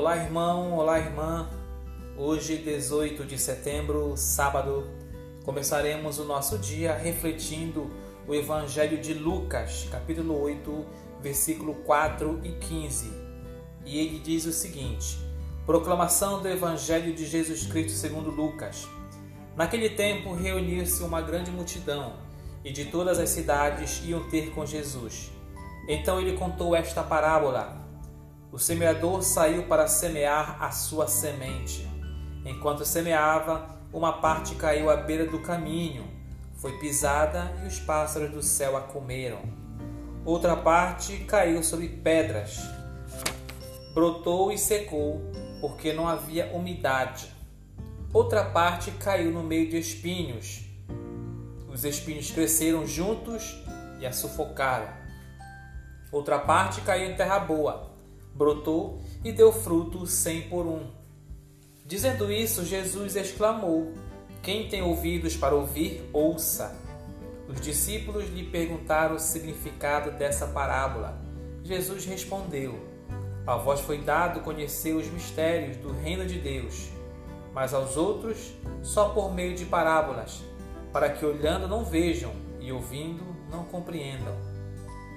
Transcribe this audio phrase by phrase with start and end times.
[0.00, 1.46] Olá, irmão, olá, irmã.
[2.16, 4.88] Hoje, 18 de setembro, sábado,
[5.44, 7.90] começaremos o nosso dia refletindo
[8.26, 10.86] o Evangelho de Lucas, capítulo 8,
[11.20, 13.12] versículo 4 e 15.
[13.84, 15.18] E ele diz o seguinte:
[15.66, 18.88] Proclamação do Evangelho de Jesus Cristo segundo Lucas.
[19.54, 22.14] Naquele tempo reuniu-se uma grande multidão,
[22.64, 25.30] e de todas as cidades iam ter com Jesus.
[25.86, 27.89] Então ele contou esta parábola
[28.52, 31.88] o semeador saiu para semear a sua semente.
[32.44, 36.08] Enquanto semeava, uma parte caiu à beira do caminho,
[36.56, 39.40] foi pisada e os pássaros do céu a comeram.
[40.24, 42.60] Outra parte caiu sobre pedras,
[43.94, 45.20] brotou e secou,
[45.60, 47.32] porque não havia umidade.
[48.12, 50.64] Outra parte caiu no meio de espinhos.
[51.72, 53.62] Os espinhos cresceram juntos
[54.00, 54.88] e a sufocaram.
[56.10, 57.89] Outra parte caiu em terra boa
[58.34, 60.86] brotou e deu fruto cem por um.
[61.84, 63.92] Dizendo isso, Jesus exclamou:
[64.42, 66.78] Quem tem ouvidos para ouvir, ouça.
[67.48, 71.20] Os discípulos lhe perguntaram o significado dessa parábola.
[71.64, 72.78] Jesus respondeu:
[73.46, 76.90] A vós foi dado conhecer os mistérios do reino de Deus,
[77.52, 78.52] mas aos outros
[78.82, 80.40] só por meio de parábolas,
[80.92, 84.36] para que olhando não vejam e ouvindo não compreendam.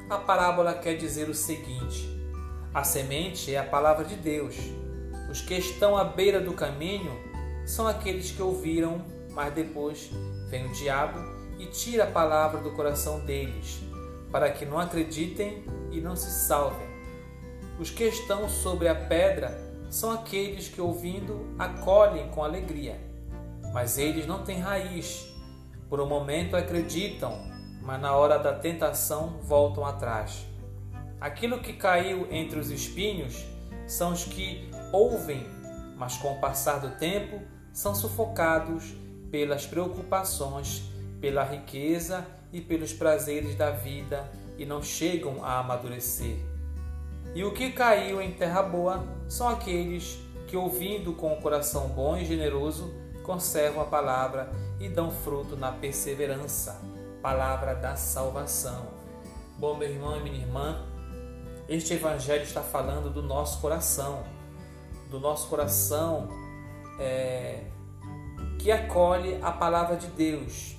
[0.09, 2.22] A parábola quer dizer o seguinte:
[2.73, 4.55] a semente é a palavra de Deus.
[5.29, 7.11] Os que estão à beira do caminho
[7.65, 10.09] são aqueles que ouviram, mas depois
[10.49, 11.19] vem o diabo
[11.59, 13.79] e tira a palavra do coração deles,
[14.31, 16.87] para que não acreditem e não se salvem.
[17.79, 19.55] Os que estão sobre a pedra
[19.89, 22.99] são aqueles que, ouvindo, acolhem com alegria,
[23.71, 25.31] mas eles não têm raiz.
[25.87, 27.39] Por um momento acreditam,
[27.83, 30.52] mas na hora da tentação voltam atrás.
[31.23, 33.45] Aquilo que caiu entre os espinhos
[33.87, 35.47] são os que ouvem,
[35.95, 37.39] mas com o passar do tempo
[37.71, 38.93] são sufocados
[39.31, 40.83] pelas preocupações,
[41.21, 46.35] pela riqueza e pelos prazeres da vida e não chegam a amadurecer.
[47.33, 52.17] E o que caiu em terra boa são aqueles que, ouvindo com o coração bom
[52.17, 56.81] e generoso, conservam a palavra e dão fruto na perseverança.
[57.21, 58.87] Palavra da salvação.
[59.57, 60.92] Bom, meu irmão e minha irmã,
[61.75, 64.23] este Evangelho está falando do nosso coração,
[65.09, 66.29] do nosso coração
[66.99, 67.63] é,
[68.59, 70.75] que acolhe a palavra de Deus.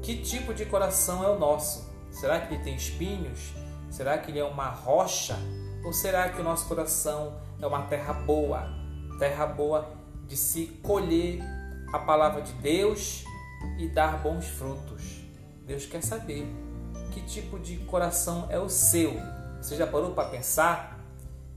[0.00, 1.90] Que tipo de coração é o nosso?
[2.10, 3.52] Será que ele tem espinhos?
[3.90, 5.36] Será que ele é uma rocha?
[5.84, 8.68] Ou será que o nosso coração é uma terra boa?
[9.18, 9.92] Terra boa
[10.26, 11.42] de se colher
[11.92, 13.24] a palavra de Deus
[13.78, 15.22] e dar bons frutos.
[15.66, 16.46] Deus quer saber
[17.12, 19.41] que tipo de coração é o seu.
[19.62, 20.98] Você já parou para pensar?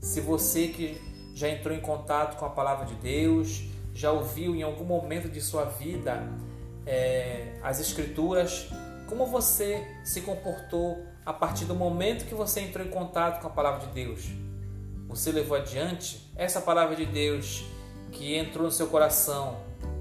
[0.00, 1.02] Se você que
[1.34, 5.40] já entrou em contato com a palavra de Deus, já ouviu em algum momento de
[5.40, 6.22] sua vida
[6.86, 8.68] é, as Escrituras,
[9.08, 13.50] como você se comportou a partir do momento que você entrou em contato com a
[13.50, 14.26] palavra de Deus?
[15.08, 17.64] Você levou adiante essa palavra de Deus
[18.12, 19.56] que entrou no seu coração?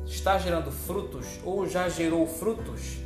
[0.06, 2.98] Está gerando frutos ou já gerou frutos?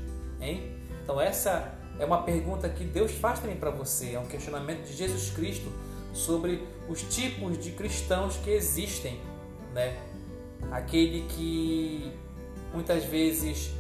[0.42, 0.76] Hein?
[1.02, 4.94] Então, essa é uma pergunta que Deus faz também para você, é um questionamento de
[4.94, 5.72] Jesus Cristo
[6.14, 9.20] sobre os tipos de cristãos que existem,
[9.74, 9.98] né?
[10.72, 12.12] Aquele que
[12.74, 13.72] muitas vezes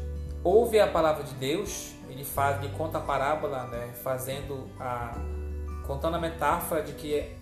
[0.44, 3.94] ouve a palavra de Deus, ele faz, ele conta a parábola, né?
[4.04, 5.16] Fazendo a
[5.86, 7.36] contando a metáfora de que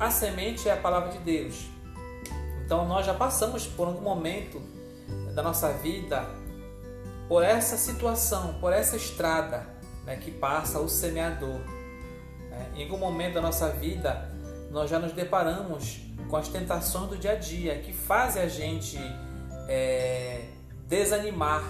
[0.00, 1.66] a semente é a palavra de Deus.
[2.64, 4.58] Então nós já passamos por algum momento
[5.34, 6.26] da nossa vida
[7.32, 9.66] por essa situação, por essa estrada
[10.04, 11.60] né, que passa o semeador.
[12.50, 12.72] Né?
[12.76, 14.30] Em algum momento da nossa vida,
[14.70, 18.98] nós já nos deparamos com as tentações do dia a dia que fazem a gente
[19.66, 20.44] é,
[20.86, 21.64] desanimar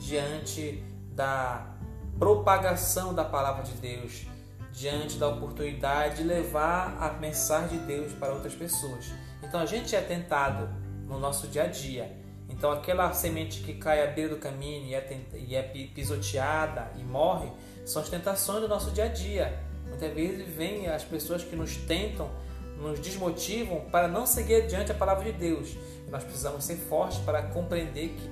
[0.00, 0.82] diante
[1.12, 1.74] da
[2.18, 4.26] propagação da palavra de Deus,
[4.72, 9.12] diante da oportunidade de levar a mensagem de Deus para outras pessoas.
[9.42, 10.70] Então a gente é tentado
[11.06, 14.94] no nosso dia a dia então aquela semente que cai à beira do caminho e
[14.94, 17.50] é, e é pisoteada e morre,
[17.84, 19.60] são as tentações do nosso dia a dia.
[19.86, 22.30] Muitas vezes vêm as pessoas que nos tentam,
[22.78, 25.76] nos desmotivam para não seguir adiante a palavra de Deus.
[26.10, 28.30] Nós precisamos ser fortes para compreender que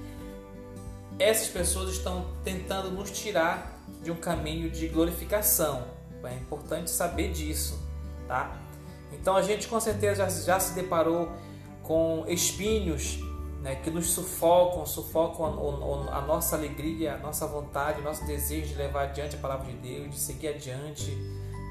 [1.19, 5.87] essas pessoas estão tentando nos tirar de um caminho de glorificação.
[6.25, 7.79] É importante saber disso,
[8.27, 8.57] tá?
[9.13, 11.31] Então a gente com certeza já, já se deparou
[11.83, 13.19] com espinhos
[13.65, 15.47] né, que nos sufocam, sufocam
[16.13, 19.73] a, a, nossa alegria, a nossa vontade, o nosso desejo de levar adiante a palavra
[19.73, 21.17] de Deus, de seguir adiante,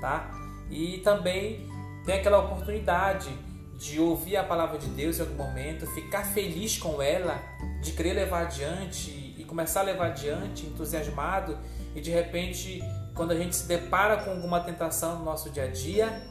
[0.01, 0.31] tá?
[0.71, 1.69] E também
[2.03, 3.29] tem aquela oportunidade
[3.77, 7.39] de ouvir a palavra de Deus em algum momento, ficar feliz com ela,
[7.83, 11.59] de querer levar adiante e começar a levar adiante, entusiasmado,
[11.95, 12.81] e de repente,
[13.13, 16.23] quando a gente se depara com alguma tentação no nosso dia a dia,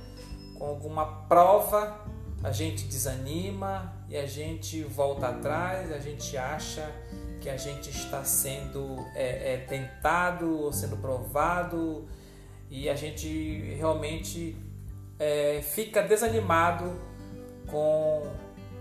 [0.58, 2.00] com alguma prova,
[2.42, 6.86] a gente desanima e a gente volta atrás, a gente acha
[7.40, 12.06] que a gente está sendo é, é, tentado ou sendo provado
[12.70, 14.54] e a gente realmente
[15.18, 16.92] é, fica desanimado
[17.66, 18.30] com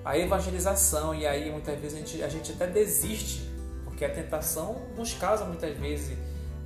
[0.04, 1.16] a evangelização.
[1.16, 3.50] E aí muitas vezes a gente, a gente até desiste
[3.86, 6.18] porque a tentação nos causa muitas vezes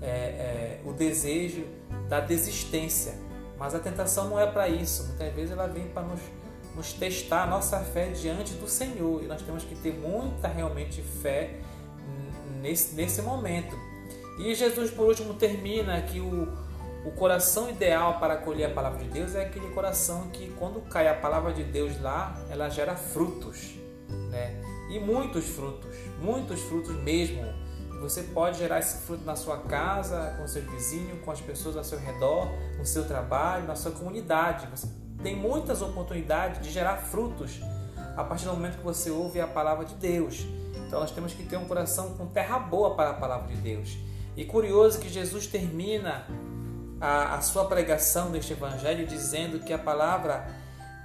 [0.01, 1.67] é, é, o desejo
[2.09, 3.13] da desistência.
[3.59, 5.03] Mas a tentação não é para isso.
[5.03, 6.19] Muitas vezes ela vem para nos,
[6.75, 11.01] nos testar a nossa fé diante do Senhor e nós temos que ter muita realmente
[11.01, 11.59] fé
[12.61, 13.75] nesse, nesse momento.
[14.37, 16.51] E Jesus, por último, termina que o,
[17.05, 21.07] o coração ideal para acolher a palavra de Deus é aquele coração que, quando cai
[21.07, 23.75] a palavra de Deus lá, ela gera frutos,
[24.29, 24.61] né?
[24.89, 25.89] E muitos frutos,
[26.19, 27.43] muitos frutos mesmo.
[28.01, 31.83] Você pode gerar esse fruto na sua casa, com seu vizinho, com as pessoas ao
[31.83, 34.67] seu redor, no seu trabalho, na sua comunidade.
[34.67, 34.87] Você
[35.21, 37.59] tem muitas oportunidades de gerar frutos
[38.15, 40.45] a partir do momento que você ouve a palavra de Deus.
[40.87, 43.97] Então nós temos que ter um coração com terra boa para a palavra de Deus.
[44.35, 46.25] E curioso que Jesus termina
[46.99, 50.47] a, a sua pregação neste evangelho dizendo que a palavra,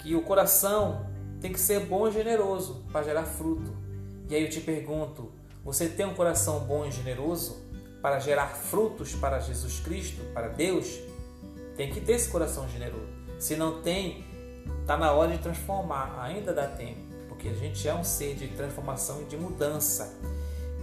[0.01, 1.07] que o coração
[1.41, 3.75] tem que ser bom e generoso para gerar fruto.
[4.29, 5.33] E aí eu te pergunto,
[5.65, 7.57] você tem um coração bom e generoso
[8.03, 11.01] para gerar frutos para Jesus Cristo, para Deus?
[11.77, 13.20] Tem que ter esse coração generoso.
[13.41, 14.25] Se não tem,
[14.83, 17.11] está na hora de transformar, ainda dá tempo
[17.41, 20.15] porque a gente é um ser de transformação e de mudança.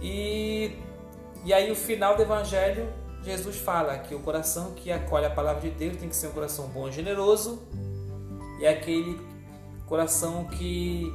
[0.02, 0.76] E,
[1.44, 5.62] e aí, o final do Evangelho, Jesus fala que o coração que acolhe a palavra
[5.62, 7.62] de Deus tem que ser um coração bom e generoso,
[8.58, 9.20] e aquele
[9.86, 11.06] coração que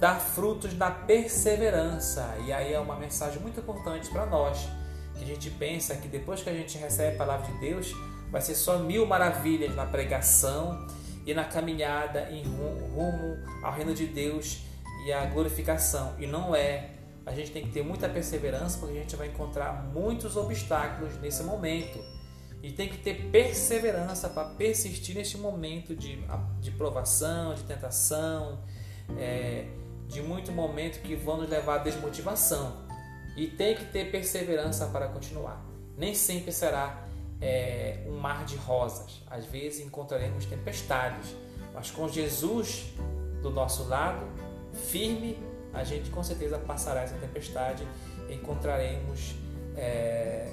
[0.00, 2.36] dá frutos na perseverança.
[2.44, 4.68] E aí é uma mensagem muito importante para nós,
[5.14, 7.94] que a gente pensa que depois que a gente recebe a palavra de Deus,
[8.30, 10.86] vai ser só mil maravilhas na pregação
[11.24, 14.60] e na caminhada em rumo ao reino de Deus
[15.04, 16.14] e à glorificação.
[16.18, 16.90] E não é.
[17.24, 21.42] A gente tem que ter muita perseverança porque a gente vai encontrar muitos obstáculos nesse
[21.42, 21.98] momento.
[22.62, 26.18] E tem que ter perseverança para persistir neste momento de,
[26.60, 28.60] de provação, de tentação,
[29.18, 29.66] é,
[30.06, 32.86] de muito momento que vão nos levar à desmotivação.
[33.36, 35.64] E tem que ter perseverança para continuar.
[35.96, 37.05] Nem sempre será
[37.40, 39.22] é, um mar de rosas.
[39.30, 41.34] Às vezes encontraremos tempestades,
[41.74, 42.92] mas com Jesus
[43.42, 44.26] do nosso lado,
[44.88, 45.38] firme,
[45.72, 47.86] a gente com certeza passará essa tempestade
[48.30, 49.34] encontraremos
[49.76, 50.50] é,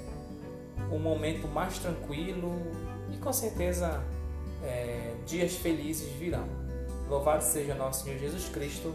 [0.90, 2.54] um momento mais tranquilo
[3.12, 4.02] e com certeza
[4.62, 6.46] é, dias felizes virão.
[7.08, 8.94] Louvado seja nosso Senhor Jesus Cristo.